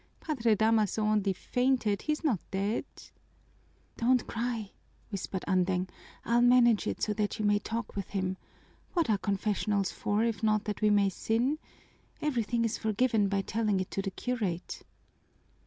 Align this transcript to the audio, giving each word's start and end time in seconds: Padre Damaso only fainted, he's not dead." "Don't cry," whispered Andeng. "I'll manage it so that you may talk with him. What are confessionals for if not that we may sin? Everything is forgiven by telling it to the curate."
Padre 0.19 0.55
Damaso 0.55 1.03
only 1.03 1.31
fainted, 1.31 2.01
he's 2.01 2.23
not 2.23 2.39
dead." 2.49 2.85
"Don't 3.97 4.25
cry," 4.25 4.71
whispered 5.11 5.45
Andeng. 5.47 5.87
"I'll 6.25 6.41
manage 6.41 6.87
it 6.87 7.03
so 7.03 7.13
that 7.13 7.37
you 7.37 7.45
may 7.45 7.59
talk 7.59 7.95
with 7.95 8.07
him. 8.09 8.37
What 8.93 9.11
are 9.11 9.19
confessionals 9.19 9.91
for 9.91 10.23
if 10.23 10.41
not 10.41 10.63
that 10.63 10.81
we 10.81 10.89
may 10.89 11.09
sin? 11.09 11.59
Everything 12.19 12.65
is 12.65 12.79
forgiven 12.79 13.29
by 13.29 13.43
telling 13.43 13.79
it 13.79 13.91
to 13.91 14.01
the 14.01 14.09
curate." 14.09 14.81